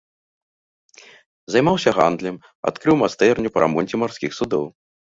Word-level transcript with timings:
Займаўся 1.57 1.95
гандлем, 1.99 2.35
адкрыў 2.73 3.01
майстэрню 3.05 3.49
па 3.55 3.59
рамонце 3.69 3.95
марскіх 4.07 4.31
судоў. 4.43 4.65